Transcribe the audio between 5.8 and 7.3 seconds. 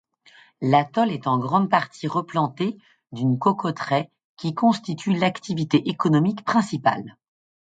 économique principale.